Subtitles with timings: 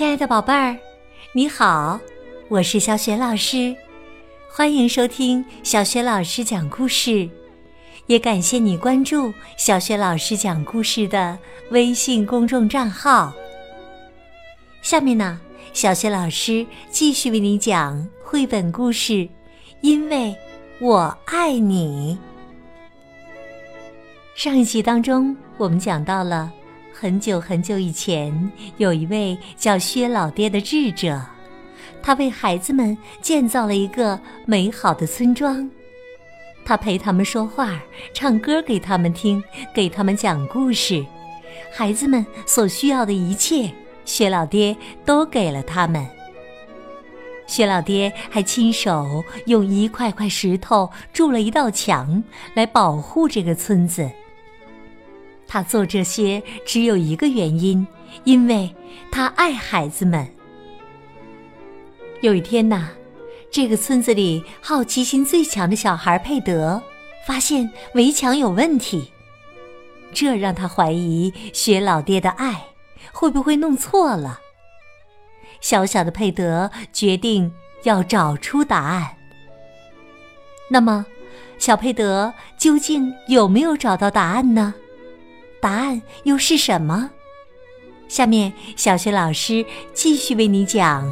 [0.00, 0.74] 亲爱的宝贝儿，
[1.34, 2.00] 你好，
[2.48, 3.76] 我是小雪老师，
[4.48, 7.28] 欢迎收听小雪老师讲故事，
[8.06, 11.38] 也感谢你关注小雪老师讲故事的
[11.70, 13.30] 微信公众账号。
[14.80, 15.38] 下面呢，
[15.74, 19.12] 小雪老师继续为你讲绘本故事
[19.82, 20.34] 《因为
[20.80, 22.18] 我爱你》。
[24.34, 26.50] 上一集当中，我们讲到了。
[27.00, 31.18] 很久很久以前，有一位叫薛老爹的智者，
[32.02, 35.70] 他为孩子们建造了一个美好的村庄。
[36.62, 37.80] 他陪他们说话，
[38.12, 39.42] 唱歌给他们听，
[39.74, 41.02] 给他们讲故事。
[41.72, 43.72] 孩子们所需要的一切，
[44.04, 46.06] 薛老爹都给了他们。
[47.46, 52.22] 薛老爹还亲手用一块块石头筑了一道墙，
[52.52, 54.10] 来保护这个村子。
[55.52, 57.84] 他做这些只有一个原因，
[58.22, 58.72] 因为
[59.10, 60.32] 他爱孩子们。
[62.20, 62.90] 有一天呐，
[63.50, 66.80] 这个村子里好奇心最强的小孩佩德
[67.26, 69.10] 发现围墙有问题，
[70.12, 72.66] 这让他怀疑雪老爹的爱
[73.10, 74.38] 会不会弄错了。
[75.60, 77.52] 小小的佩德决定
[77.82, 79.16] 要找出答案。
[80.70, 81.04] 那么，
[81.58, 84.74] 小佩德究竟有没有找到答案呢？
[85.60, 87.10] 答案又是什么？
[88.08, 91.06] 下面小学老师继续为你讲。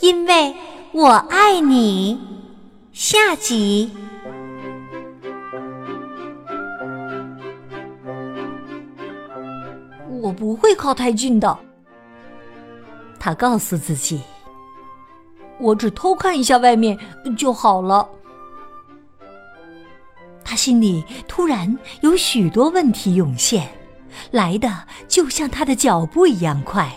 [0.00, 0.54] 因为
[0.90, 2.18] 我爱你，
[2.92, 3.90] 下集。
[10.20, 11.56] 我不会靠太近的，
[13.20, 14.20] 他告诉自己。
[15.60, 16.98] 我只偷看一下外面
[17.36, 18.08] 就好了。
[20.62, 23.68] 他心里突然有许多问题涌现，
[24.30, 24.72] 来的
[25.08, 26.88] 就像他的脚步一样快。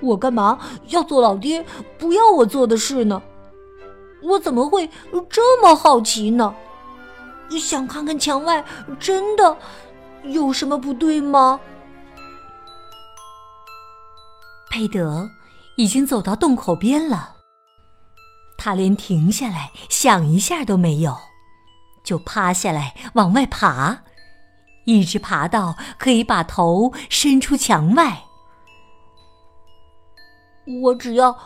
[0.00, 0.58] 我干嘛
[0.88, 1.64] 要做老爹
[1.96, 3.22] 不要我做的事呢？
[4.24, 4.90] 我怎么会
[5.30, 6.52] 这么好奇呢？
[7.50, 8.64] 想看看墙外，
[8.98, 9.56] 真的
[10.24, 11.60] 有什么不对吗？
[14.68, 15.30] 佩德
[15.76, 17.36] 已经走到洞口边了，
[18.56, 21.16] 他连停下来想一下都没有。
[22.08, 23.98] 就趴下来往外爬，
[24.86, 28.24] 一直爬到可以把头伸出墙外。
[30.84, 31.36] 我只要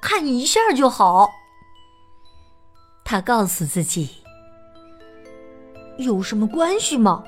[0.00, 1.28] 看一下就好。
[3.04, 4.08] 他告诉自己
[6.00, 7.22] ：“有什么关系吗？”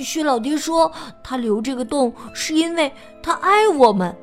[0.00, 0.90] 薛老爹说
[1.22, 2.92] ：“他留这个洞是因为
[3.22, 4.16] 他爱我们。”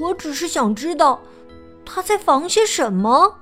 [0.00, 1.20] 我只是想知道
[1.86, 3.36] 他在防些什么。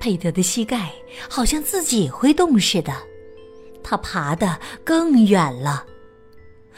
[0.00, 0.90] 佩德的膝盖
[1.28, 2.92] 好像自己会动似的，
[3.82, 5.84] 他爬得更远了。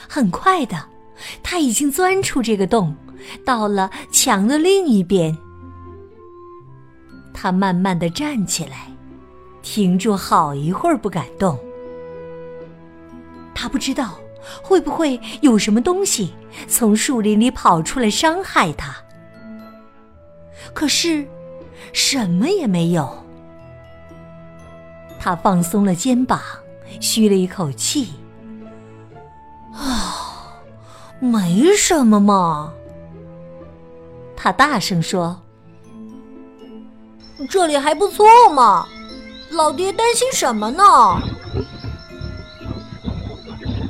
[0.09, 0.77] 很快的，
[1.43, 2.97] 他已经钻出这个洞，
[3.45, 5.37] 到了墙的另一边。
[7.35, 8.91] 他慢慢的站起来，
[9.63, 11.59] 停住好一会儿不敢动。
[13.55, 14.19] 他不知道
[14.63, 16.33] 会不会有什么东西
[16.67, 18.97] 从树林里跑出来伤害他。
[20.73, 21.27] 可是。
[21.93, 23.09] 什么也没有。
[25.19, 26.41] 他放松了肩膀，
[27.01, 28.13] 吁了一口气。
[29.73, 30.57] 啊，
[31.21, 32.73] 没什么嘛。
[34.37, 35.43] 他大声说
[37.51, 38.89] ：“这里还不错嘛，
[39.51, 40.83] 老爹担心什么呢？”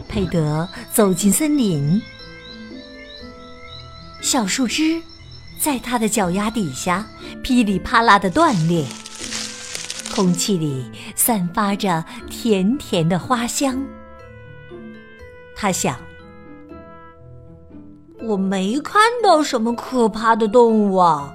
[0.08, 2.02] 佩德走进森林，
[4.20, 5.00] 小树枝。
[5.60, 7.06] 在他的脚丫底下，
[7.42, 8.86] 噼里啪啦的断裂。
[10.14, 13.78] 空气里散发着甜甜的花香。
[15.54, 16.00] 他想：
[18.22, 21.30] 我没看到什么可怕的动物啊。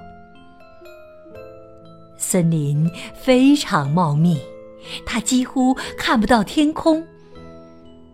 [2.16, 4.40] 森林非常茂密，
[5.06, 7.06] 他几乎看不到天空。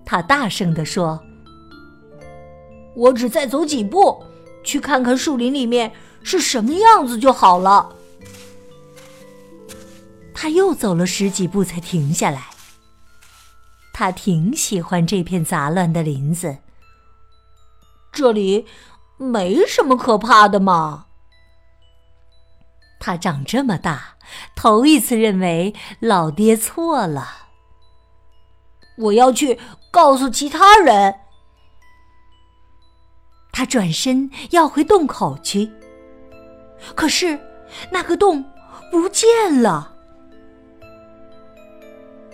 [0.04, 1.18] 他大声地说
[2.94, 4.22] ：“我只再走几步。”
[4.62, 5.92] 去看看树林里面
[6.22, 7.96] 是什么样子就好了。
[10.34, 12.46] 他又走了十几步才停下来。
[13.92, 16.58] 他挺喜欢这片杂乱的林子。
[18.10, 18.66] 这里
[19.18, 21.06] 没什么可怕的嘛。
[22.98, 24.16] 他长这么大，
[24.54, 27.48] 头一次认为老爹错了。
[28.96, 29.58] 我要去
[29.90, 31.21] 告诉其他人。
[33.62, 35.70] 他转身要回洞口去，
[36.96, 37.38] 可是
[37.92, 38.44] 那个洞
[38.90, 39.94] 不见了。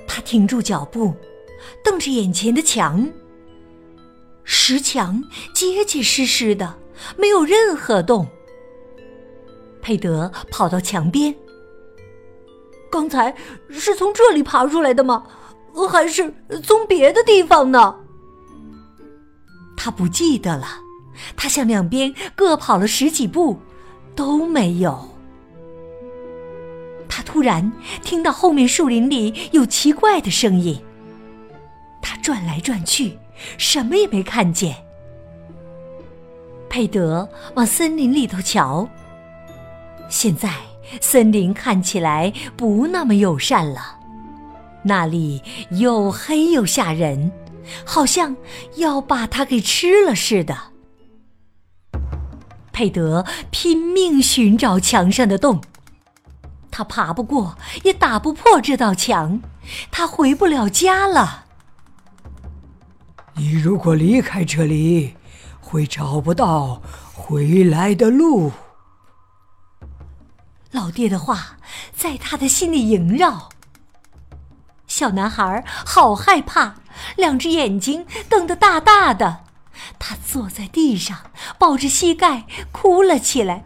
[0.07, 1.15] 他停住脚步，
[1.85, 3.07] 瞪着眼前的墙。
[4.43, 5.23] 石墙
[5.53, 6.79] 结结实实的，
[7.19, 8.27] 没有任何洞。
[9.83, 11.35] 佩德跑到墙边。
[12.91, 13.37] 刚才
[13.69, 15.27] 是从这里爬出来的吗？
[15.91, 16.35] 还是
[16.65, 17.95] 从别的地方呢？
[19.77, 20.67] 他不记得了。
[21.37, 23.59] 他向两边各跑了十几步，
[24.15, 25.09] 都没有。
[27.09, 27.73] 他突然
[28.03, 30.81] 听到后面树林里有奇怪的声音。
[32.01, 33.19] 他转来转去，
[33.57, 34.77] 什么也没看见。
[36.69, 38.89] 佩德往森林里头瞧。
[40.09, 40.51] 现在
[41.01, 43.99] 森林看起来不那么友善了，
[44.83, 45.43] 那里
[45.73, 47.31] 又黑又吓人，
[47.85, 48.37] 好像
[48.77, 50.57] 要把他给吃了似的。
[52.79, 55.61] 佩德拼命寻找墙上的洞，
[56.71, 59.41] 他爬不过，也打不破这道墙，
[59.91, 61.47] 他回不了家了。
[63.35, 65.17] 你如果离开这里，
[65.61, 66.81] 会找不到
[67.13, 68.53] 回来的路。
[70.71, 71.57] 老爹的话
[71.93, 73.49] 在他的心里萦绕。
[74.87, 76.77] 小男孩好害怕，
[77.17, 79.41] 两只眼睛瞪得大大的。
[79.99, 83.65] 他坐在地上，抱着膝盖哭了起来。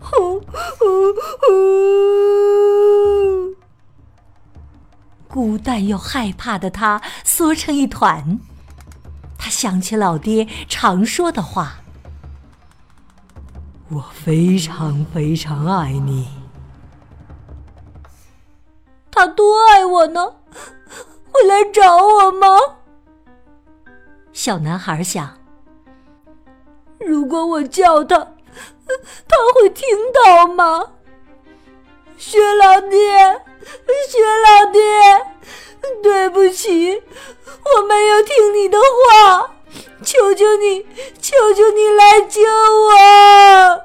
[0.00, 0.44] 呼呼
[1.40, 1.46] 呼！
[5.28, 8.38] 孤单又害怕的他缩成一团。
[9.38, 11.76] 他想起老爹常说的话。
[13.88, 16.28] 我非常非常爱你。
[19.10, 20.36] 他多爱我呢？
[21.30, 22.46] 会来找我吗？
[24.32, 25.38] 小男孩想。
[27.24, 30.90] 如果我叫他，他会听到吗？
[32.18, 33.00] 薛老爹，
[34.10, 34.82] 薛老爹，
[36.02, 37.00] 对不起，
[37.46, 39.54] 我没有听你的话。
[40.02, 40.82] 求求你，
[41.18, 43.84] 求求你来救我！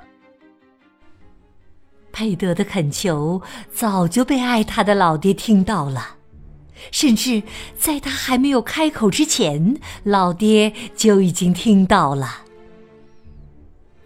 [2.12, 3.42] 佩德的恳求
[3.74, 6.18] 早就被爱他的老爹听到了，
[6.92, 7.42] 甚至
[7.78, 12.49] 在他还没有开口之前，老爹就已经听到了。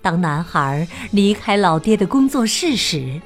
[0.03, 3.21] 当男孩离开老爹的工作室时，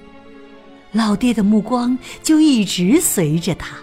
[0.91, 3.75] 老爹的目光就一直随着他。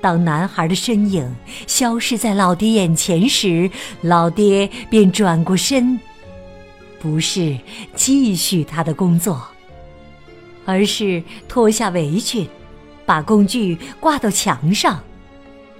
[0.00, 1.28] 当男孩的身影
[1.66, 3.68] 消失在老爹眼前时，
[4.00, 5.98] 老爹便转过身，
[7.00, 7.58] 不是
[7.96, 9.44] 继续他的工作，
[10.64, 12.48] 而是脱下围裙，
[13.04, 15.00] 把工具挂到墙上，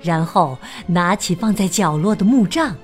[0.03, 0.59] 然后
[0.89, 2.77] 拿起放在角落的木杖，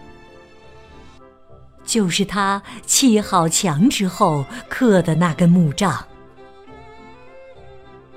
[1.87, 6.05] 就是他砌好墙之后刻的那根木杖。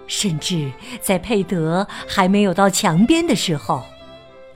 [0.08, 0.72] 甚至
[1.02, 3.84] 在佩德还没有到墙边的时候，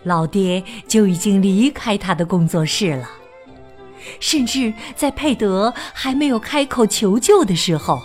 [0.03, 3.07] 老爹就已经离开他的工作室了。
[4.19, 8.01] 甚至在佩德还没有开口求救的时候，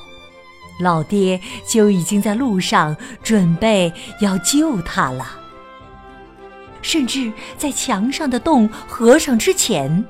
[0.81, 5.27] 老爹就已经在路上准备要救他了。
[6.83, 10.05] 甚至在墙上的洞合上之前，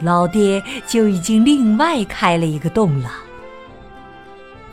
[0.00, 3.10] 老爹就已经另外开了一个洞了。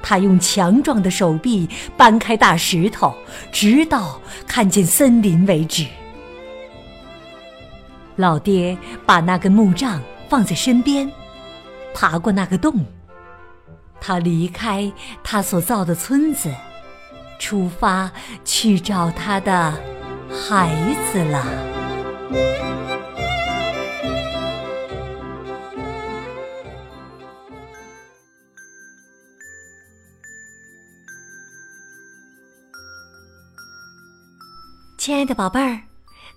[0.01, 1.67] 他用强壮的手臂
[1.97, 3.13] 搬开大石头，
[3.51, 5.85] 直到看见森林为止。
[8.15, 11.11] 老爹把那根木杖放在身边，
[11.93, 12.85] 爬过那个洞。
[13.99, 14.91] 他离开
[15.23, 16.49] 他所造的村子，
[17.37, 18.09] 出发
[18.45, 19.73] 去找他的
[20.29, 22.96] 孩子了。
[35.07, 35.79] 亲爱的宝贝儿，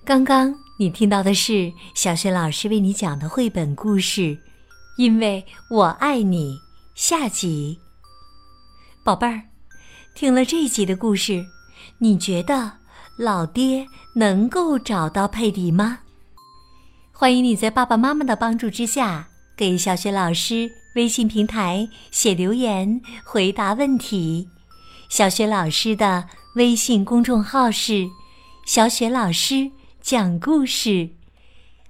[0.04, 4.20] 刚刚你听到的是小学老师为你讲的绘本故事
[4.96, 6.54] 《因为我爱你》
[6.94, 7.80] 下集。
[9.02, 9.42] 宝贝儿，
[10.14, 11.44] 听了这集的故事，
[11.98, 12.70] 你觉得
[13.18, 13.84] 老爹
[14.14, 15.98] 能够找到佩迪吗？
[17.10, 24.48] 欢迎你在爸爸妈妈的帮助之下，给小学老师微信平台写留言回答问题。
[25.08, 28.08] 小学老师的微信公众号是。
[28.70, 29.68] 小雪老师
[30.00, 31.10] 讲故事，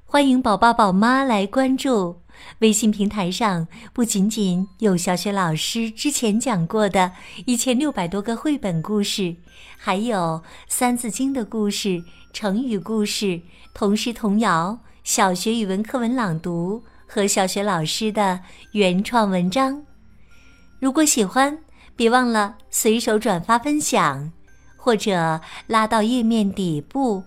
[0.07, 2.23] 欢迎宝宝宝妈来关注
[2.61, 3.69] 微信平台上。
[3.93, 7.13] 不仅仅有小雪老师之前讲过的
[7.45, 9.37] 一千六百多个绘本故事，
[9.77, 13.39] 还有《三字经》的故事、成语故事、
[13.75, 18.41] 童诗童谣、小学语文课文朗读和小学老师的
[18.73, 19.85] 原创文章。
[20.79, 21.59] 如果喜欢，
[21.95, 24.33] 别忘了随手转发分享。
[24.81, 27.23] 或者拉到页面底部，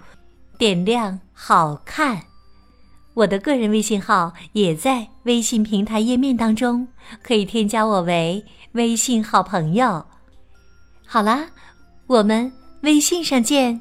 [0.58, 2.24] 点亮“好看”。
[3.14, 6.88] 我的个人微信号也在微信平台页面当中，
[7.22, 10.04] 可以添加我为微信好朋友。
[11.06, 11.46] 好啦，
[12.08, 13.80] 我们微信上见。